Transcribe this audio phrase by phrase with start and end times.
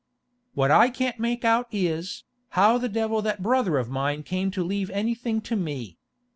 [0.55, 2.23] What I can't make out is,
[2.57, 5.99] how the devil that brother of mine came to leave anything to me.